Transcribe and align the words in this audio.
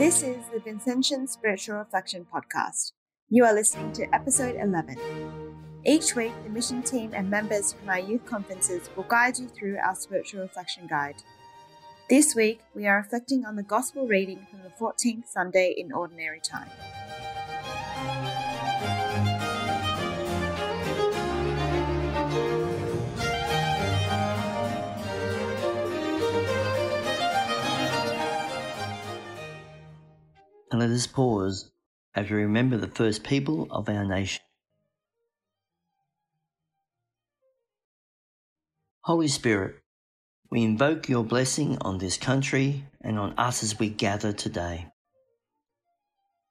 This 0.00 0.22
is 0.22 0.42
the 0.46 0.60
Vincentian 0.60 1.28
Spiritual 1.28 1.76
Reflection 1.76 2.26
Podcast. 2.32 2.92
You 3.28 3.44
are 3.44 3.52
listening 3.52 3.92
to 3.92 4.14
episode 4.14 4.56
11. 4.58 4.96
Each 5.84 6.16
week, 6.16 6.32
the 6.42 6.48
mission 6.48 6.82
team 6.82 7.12
and 7.12 7.28
members 7.28 7.74
from 7.74 7.90
our 7.90 8.00
youth 8.00 8.24
conferences 8.24 8.88
will 8.96 9.04
guide 9.04 9.38
you 9.38 9.46
through 9.46 9.76
our 9.76 9.94
spiritual 9.94 10.40
reflection 10.40 10.86
guide. 10.86 11.16
This 12.08 12.34
week, 12.34 12.60
we 12.74 12.86
are 12.86 12.96
reflecting 12.96 13.44
on 13.44 13.56
the 13.56 13.62
Gospel 13.62 14.06
reading 14.06 14.46
from 14.50 14.62
the 14.62 14.72
14th 14.80 15.28
Sunday 15.28 15.74
in 15.76 15.92
Ordinary 15.92 16.40
Time. 16.40 16.70
Let 30.80 30.88
us 30.88 31.06
pause 31.06 31.70
as 32.14 32.30
we 32.30 32.36
remember 32.36 32.78
the 32.78 32.88
first 32.88 33.22
people 33.22 33.68
of 33.70 33.86
our 33.90 34.02
nation. 34.02 34.42
Holy 39.02 39.28
Spirit, 39.28 39.76
we 40.50 40.62
invoke 40.62 41.06
your 41.06 41.22
blessing 41.22 41.76
on 41.82 41.98
this 41.98 42.16
country 42.16 42.86
and 43.02 43.18
on 43.18 43.34
us 43.38 43.62
as 43.62 43.78
we 43.78 43.90
gather 43.90 44.32
today. 44.32 44.86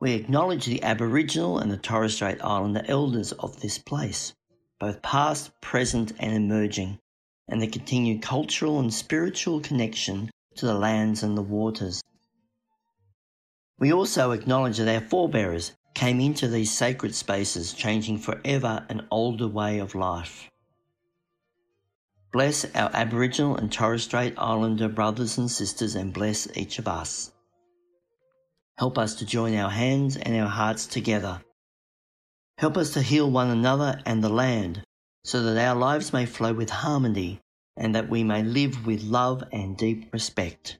We 0.00 0.12
acknowledge 0.12 0.66
the 0.66 0.84
Aboriginal 0.84 1.58
and 1.58 1.72
the 1.72 1.76
Torres 1.76 2.14
Strait 2.14 2.38
Islander 2.44 2.84
elders 2.86 3.32
of 3.32 3.60
this 3.60 3.78
place, 3.78 4.34
both 4.78 5.02
past, 5.02 5.50
present, 5.60 6.12
and 6.20 6.32
emerging, 6.32 7.00
and 7.48 7.60
the 7.60 7.66
continued 7.66 8.22
cultural 8.22 8.78
and 8.78 8.94
spiritual 8.94 9.58
connection 9.58 10.30
to 10.56 10.66
the 10.66 10.74
lands 10.74 11.24
and 11.24 11.36
the 11.36 11.42
waters. 11.42 12.00
We 13.82 13.92
also 13.92 14.30
acknowledge 14.30 14.76
that 14.78 14.86
our 14.86 15.00
forebears 15.00 15.72
came 15.92 16.20
into 16.20 16.46
these 16.46 16.70
sacred 16.70 17.16
spaces 17.16 17.72
changing 17.72 18.18
forever 18.18 18.86
an 18.88 19.08
older 19.10 19.48
way 19.48 19.80
of 19.80 19.96
life. 19.96 20.48
Bless 22.32 22.64
our 22.76 22.90
Aboriginal 22.94 23.56
and 23.56 23.72
Torres 23.72 24.04
Strait 24.04 24.34
Islander 24.38 24.88
brothers 24.88 25.36
and 25.36 25.50
sisters 25.50 25.96
and 25.96 26.12
bless 26.14 26.46
each 26.56 26.78
of 26.78 26.86
us. 26.86 27.32
Help 28.78 28.98
us 28.98 29.16
to 29.16 29.26
join 29.26 29.56
our 29.56 29.70
hands 29.70 30.16
and 30.16 30.40
our 30.40 30.48
hearts 30.48 30.86
together. 30.86 31.42
Help 32.58 32.76
us 32.76 32.92
to 32.92 33.02
heal 33.02 33.28
one 33.28 33.50
another 33.50 34.00
and 34.06 34.22
the 34.22 34.28
land 34.28 34.84
so 35.24 35.42
that 35.42 35.58
our 35.58 35.74
lives 35.74 36.12
may 36.12 36.24
flow 36.24 36.52
with 36.52 36.70
harmony 36.70 37.40
and 37.76 37.96
that 37.96 38.08
we 38.08 38.22
may 38.22 38.44
live 38.44 38.86
with 38.86 39.02
love 39.02 39.42
and 39.50 39.76
deep 39.76 40.12
respect. 40.12 40.78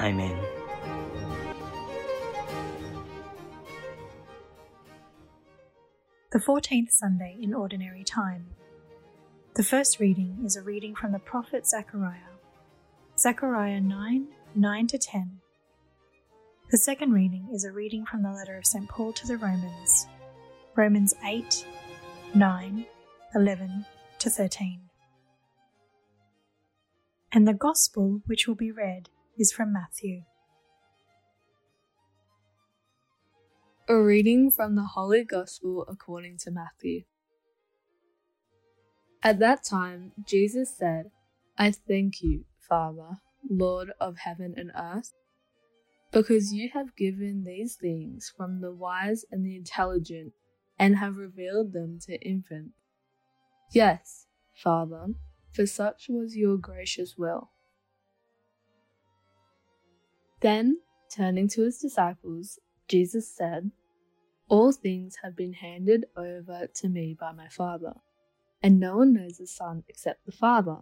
Amen. 0.00 0.63
The 6.34 6.40
14th 6.40 6.90
Sunday 6.90 7.38
in 7.40 7.54
Ordinary 7.54 8.02
Time. 8.02 8.46
The 9.54 9.62
first 9.62 10.00
reading 10.00 10.40
is 10.44 10.56
a 10.56 10.62
reading 10.62 10.96
from 10.96 11.12
the 11.12 11.20
prophet 11.20 11.64
Zechariah, 11.64 12.34
Zechariah 13.16 13.80
9 13.80 14.26
9 14.56 14.86
to 14.88 14.98
10. 14.98 15.38
The 16.72 16.78
second 16.78 17.12
reading 17.12 17.50
is 17.52 17.64
a 17.64 17.70
reading 17.70 18.04
from 18.04 18.24
the 18.24 18.32
letter 18.32 18.58
of 18.58 18.66
St. 18.66 18.88
Paul 18.88 19.12
to 19.12 19.28
the 19.28 19.36
Romans, 19.36 20.08
Romans 20.74 21.14
8 21.24 21.64
9 22.34 22.86
11 23.36 23.86
to 24.18 24.28
13. 24.28 24.80
And 27.30 27.46
the 27.46 27.54
Gospel 27.54 28.22
which 28.26 28.48
will 28.48 28.56
be 28.56 28.72
read 28.72 29.08
is 29.38 29.52
from 29.52 29.72
Matthew. 29.72 30.22
A 33.86 34.00
reading 34.00 34.50
from 34.50 34.76
the 34.76 34.86
Holy 34.94 35.24
Gospel 35.24 35.84
according 35.86 36.38
to 36.38 36.50
Matthew. 36.50 37.02
At 39.22 39.40
that 39.40 39.62
time, 39.62 40.12
Jesus 40.26 40.74
said, 40.74 41.10
I 41.58 41.70
thank 41.70 42.22
you, 42.22 42.46
Father, 42.66 43.18
Lord 43.46 43.90
of 44.00 44.16
heaven 44.16 44.54
and 44.56 44.70
earth, 44.74 45.12
because 46.12 46.50
you 46.50 46.70
have 46.72 46.96
given 46.96 47.44
these 47.44 47.76
things 47.76 48.32
from 48.34 48.62
the 48.62 48.72
wise 48.72 49.26
and 49.30 49.44
the 49.44 49.54
intelligent 49.54 50.32
and 50.78 50.96
have 50.96 51.16
revealed 51.16 51.74
them 51.74 51.98
to 52.06 52.18
infants. 52.26 52.78
Yes, 53.70 54.24
Father, 54.54 55.08
for 55.52 55.66
such 55.66 56.06
was 56.08 56.34
your 56.34 56.56
gracious 56.56 57.16
will. 57.18 57.50
Then, 60.40 60.78
turning 61.14 61.48
to 61.48 61.64
his 61.64 61.76
disciples, 61.76 62.58
Jesus 62.86 63.28
said, 63.34 63.70
All 64.48 64.70
things 64.72 65.16
have 65.22 65.34
been 65.34 65.54
handed 65.54 66.06
over 66.16 66.68
to 66.74 66.88
me 66.88 67.16
by 67.18 67.32
my 67.32 67.48
Father, 67.48 67.94
and 68.62 68.78
no 68.78 68.98
one 68.98 69.14
knows 69.14 69.38
the 69.38 69.46
Son 69.46 69.84
except 69.88 70.26
the 70.26 70.32
Father, 70.32 70.80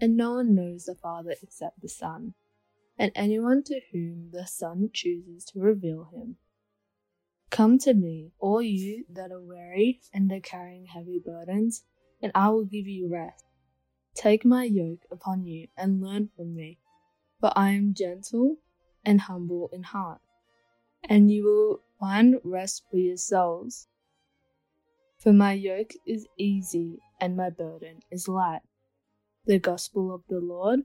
and 0.00 0.16
no 0.16 0.34
one 0.34 0.54
knows 0.54 0.84
the 0.86 0.94
Father 0.94 1.34
except 1.42 1.82
the 1.82 1.88
Son, 1.88 2.34
and 2.98 3.12
anyone 3.14 3.62
to 3.64 3.80
whom 3.92 4.30
the 4.32 4.46
Son 4.46 4.88
chooses 4.92 5.44
to 5.46 5.60
reveal 5.60 6.08
him. 6.14 6.36
Come 7.50 7.78
to 7.80 7.92
me, 7.92 8.32
all 8.38 8.62
you 8.62 9.04
that 9.10 9.30
are 9.30 9.40
weary 9.40 10.00
and 10.14 10.32
are 10.32 10.40
carrying 10.40 10.86
heavy 10.86 11.20
burdens, 11.24 11.84
and 12.22 12.32
I 12.34 12.48
will 12.48 12.64
give 12.64 12.88
you 12.88 13.08
rest. 13.12 13.44
Take 14.14 14.46
my 14.46 14.64
yoke 14.64 15.02
upon 15.10 15.44
you 15.44 15.68
and 15.76 16.00
learn 16.00 16.30
from 16.34 16.54
me, 16.54 16.78
for 17.38 17.52
I 17.54 17.70
am 17.70 17.92
gentle 17.92 18.56
and 19.04 19.20
humble 19.20 19.68
in 19.72 19.82
heart 19.82 20.20
and 21.08 21.30
you 21.30 21.44
will 21.44 21.80
find 22.00 22.40
rest 22.44 22.82
for 22.90 22.96
your 22.96 23.16
souls. 23.16 23.88
For 25.18 25.32
my 25.32 25.52
yoke 25.52 25.92
is 26.06 26.26
easy 26.36 26.98
and 27.20 27.36
my 27.36 27.50
burden 27.50 28.00
is 28.10 28.28
light. 28.28 28.62
The 29.46 29.58
Gospel 29.58 30.14
of 30.14 30.22
the 30.28 30.40
Lord. 30.40 30.80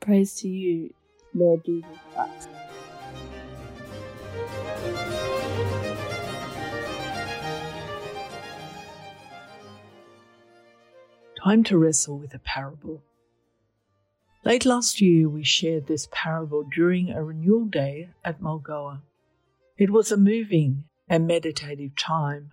Praise 0.00 0.34
to 0.36 0.48
you, 0.48 0.92
Lord 1.32 1.64
Jesus 1.64 1.90
Christ. 2.12 2.48
Time 11.42 11.62
to 11.64 11.78
wrestle 11.78 12.18
with 12.18 12.34
a 12.34 12.38
parable. 12.38 13.02
Late 14.44 14.66
last 14.66 15.00
year, 15.00 15.26
we 15.26 15.42
shared 15.42 15.86
this 15.86 16.06
parable 16.12 16.64
during 16.64 17.08
a 17.08 17.24
renewal 17.24 17.64
day 17.64 18.10
at 18.22 18.42
Mulgoa. 18.42 19.00
It 19.78 19.88
was 19.88 20.12
a 20.12 20.18
moving 20.18 20.84
and 21.08 21.26
meditative 21.26 21.96
time. 21.96 22.52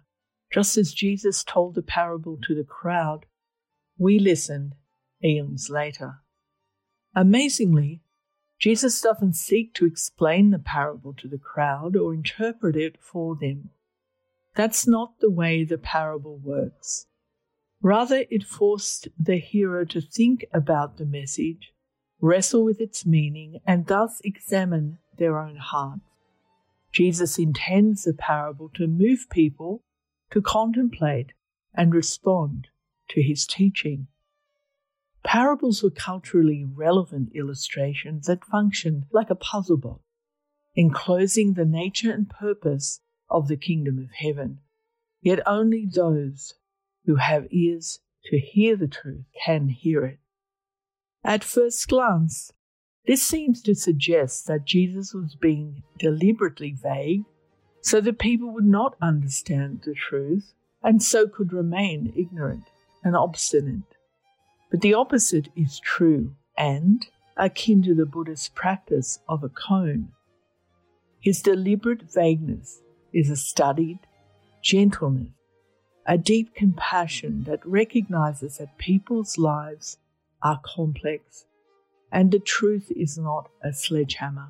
Just 0.54 0.78
as 0.78 0.94
Jesus 0.94 1.44
told 1.44 1.76
the 1.76 1.82
parable 1.82 2.38
to 2.44 2.56
the 2.56 2.64
crowd, 2.64 3.26
we 3.98 4.20
listened 4.20 4.76
eons 5.22 5.70
later. 5.70 6.22
Amazingly, 7.14 8.00
Jesus 8.58 9.02
doesn't 9.02 9.34
seek 9.34 9.74
to 9.74 9.86
explain 9.86 10.52
the 10.52 10.60
parable 10.60 11.14
to 11.16 11.28
the 11.28 11.38
crowd 11.38 11.98
or 11.98 12.14
interpret 12.14 12.78
it 12.78 12.96
for 13.02 13.36
them. 13.36 13.72
That's 14.56 14.88
not 14.88 15.20
the 15.20 15.30
way 15.30 15.66
the 15.66 15.78
parable 15.78 16.38
works. 16.38 17.08
Rather, 17.82 18.24
it 18.30 18.46
forced 18.46 19.10
the 19.20 19.38
hearer 19.38 19.84
to 19.86 20.00
think 20.00 20.46
about 20.54 20.98
the 20.98 21.06
message 21.06 21.74
wrestle 22.22 22.64
with 22.64 22.80
its 22.80 23.06
meaning, 23.06 23.60
and 23.66 23.88
thus 23.88 24.22
examine 24.24 25.00
their 25.18 25.40
own 25.40 25.58
hearts. 25.58 26.02
Jesus 26.92 27.40
intends 27.40 28.04
the 28.04 28.14
parable 28.14 28.70
to 28.76 28.88
move 28.88 29.28
people 29.30 29.84
to 30.32 30.42
contemplate 30.42 31.34
and 31.74 31.94
respond 31.94 32.68
to 33.10 33.22
his 33.22 33.46
teaching. 33.46 34.08
Parables 35.24 35.84
were 35.84 35.92
culturally 35.92 36.66
relevant 36.66 37.30
illustrations 37.36 38.26
that 38.26 38.46
functioned 38.46 39.06
like 39.12 39.30
a 39.30 39.36
puzzle 39.36 39.78
box, 39.78 40.02
enclosing 40.76 41.54
the 41.54 41.66
nature 41.66 42.12
and 42.12 42.30
purpose 42.30 43.02
of 43.30 43.48
the 43.48 43.58
kingdom 43.58 44.00
of 44.00 44.10
heaven. 44.16 44.60
Yet 45.22 45.40
only 45.46 45.86
those 45.86 46.56
who 47.06 47.16
have 47.16 47.48
ears 47.52 48.00
to 48.26 48.40
hear 48.40 48.76
the 48.76 48.88
truth 48.88 49.26
can 49.46 49.70
hear 49.70 50.06
it. 50.06 50.20
At 51.24 51.44
first 51.44 51.88
glance, 51.88 52.52
this 53.06 53.22
seems 53.22 53.62
to 53.64 53.76
suggest 53.76 54.48
that 54.48 54.66
Jesus 54.66 55.14
was 55.14 55.36
being 55.36 55.84
deliberately 56.00 56.72
vague 56.72 57.26
so 57.82 58.02
that 58.02 58.20
people 58.20 58.52
would 58.52 58.66
not 58.66 58.96
understand 59.02 59.82
the 59.86 59.94
truth 59.94 60.54
and 60.84 61.02
so 61.02 61.28
could 61.28 61.54
remain 61.54 62.14
ignorant 62.16 62.64
and 63.04 63.16
obstinate. 63.16 63.98
But 64.72 64.82
the 64.82 64.94
opposite 64.94 65.50
is 65.56 65.80
true 65.80 66.36
and 66.58 67.06
akin 67.38 67.84
to 67.84 67.94
the 67.94 68.06
Buddhist 68.06 68.56
practice 68.56 69.20
of 69.28 69.44
a 69.44 69.50
koan. 69.50 70.10
His 71.20 71.42
deliberate 71.42 72.12
vagueness 72.12 72.82
is 73.14 73.30
a 73.30 73.36
studied 73.36 74.00
gentleness, 74.64 75.34
a 76.06 76.18
deep 76.18 76.56
compassion 76.56 77.44
that 77.44 77.66
recognizes 77.66 78.58
that 78.58 78.78
people's 78.78 79.38
lives 79.38 79.98
are 80.44 80.60
complex 80.64 81.46
and 82.12 82.32
the 82.32 82.40
truth 82.40 82.92
is 82.96 83.18
not 83.18 83.50
a 83.64 83.74
sledgehammer. 83.74 84.50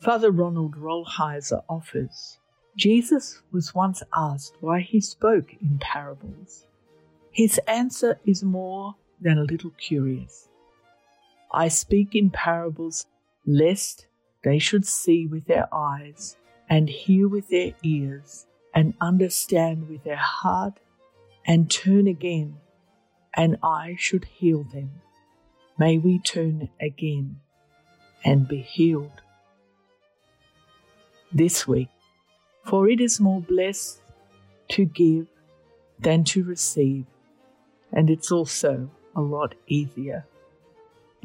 Father 0.00 0.30
Ronald 0.30 0.76
Rolheiser 0.76 1.62
offers 1.68 2.38
Jesus 2.76 3.40
was 3.52 3.74
once 3.74 4.02
asked 4.14 4.56
why 4.60 4.80
he 4.80 5.00
spoke 5.00 5.54
in 5.62 5.78
parables. 5.80 6.66
His 7.30 7.58
answer 7.66 8.20
is 8.26 8.42
more 8.42 8.96
than 9.20 9.38
a 9.38 9.44
little 9.44 9.70
curious. 9.78 10.48
I 11.50 11.68
speak 11.68 12.14
in 12.14 12.28
parables 12.28 13.06
lest 13.46 14.06
they 14.44 14.58
should 14.58 14.86
see 14.86 15.26
with 15.26 15.46
their 15.46 15.72
eyes 15.74 16.36
and 16.68 16.90
hear 16.90 17.28
with 17.28 17.48
their 17.48 17.72
ears 17.82 18.46
and 18.74 18.92
understand 19.00 19.88
with 19.88 20.04
their 20.04 20.16
heart 20.16 20.78
and 21.46 21.70
turn 21.70 22.06
again, 22.06 22.58
and 23.36 23.58
I 23.62 23.96
should 23.98 24.24
heal 24.24 24.64
them. 24.64 24.90
May 25.78 25.98
we 25.98 26.18
turn 26.18 26.70
again 26.80 27.40
and 28.24 28.48
be 28.48 28.62
healed. 28.62 29.20
This 31.32 31.68
week, 31.68 31.88
for 32.64 32.88
it 32.88 33.00
is 33.00 33.20
more 33.20 33.42
blessed 33.42 34.00
to 34.70 34.86
give 34.86 35.26
than 35.98 36.24
to 36.24 36.44
receive, 36.44 37.04
and 37.92 38.08
it's 38.08 38.32
also 38.32 38.90
a 39.14 39.20
lot 39.20 39.54
easier. 39.66 40.26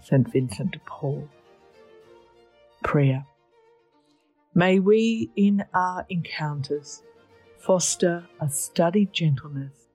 St. 0.03 0.27
Vincent 0.31 0.71
de 0.71 0.79
Paul. 0.79 1.29
Prayer. 2.83 3.25
May 4.53 4.79
we, 4.79 5.29
in 5.35 5.63
our 5.73 6.05
encounters, 6.09 7.03
foster 7.57 8.27
a 8.39 8.49
studied 8.49 9.13
gentleness, 9.13 9.87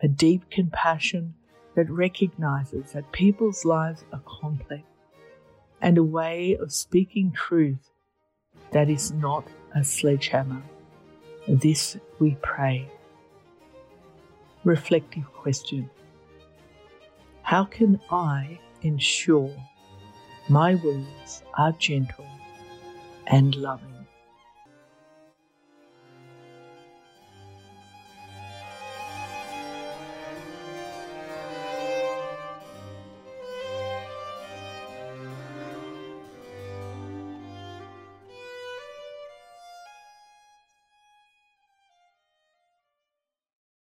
a 0.00 0.06
deep 0.06 0.48
compassion 0.50 1.34
that 1.76 1.90
recognizes 1.90 2.92
that 2.92 3.12
people's 3.12 3.64
lives 3.64 4.04
are 4.12 4.22
complex, 4.26 4.82
and 5.80 5.98
a 5.98 6.02
way 6.02 6.56
of 6.56 6.72
speaking 6.72 7.30
truth 7.30 7.90
that 8.72 8.88
is 8.88 9.12
not 9.12 9.46
a 9.74 9.84
sledgehammer. 9.84 10.62
This 11.46 11.96
we 12.18 12.36
pray. 12.42 12.90
Reflective 14.64 15.30
question 15.32 15.88
How 17.42 17.64
can 17.64 18.00
I 18.10 18.58
ensure 18.82 19.54
my 20.48 20.74
words 20.76 21.42
are 21.56 21.72
gentle 21.72 22.26
and 23.26 23.54
loving? 23.54 23.95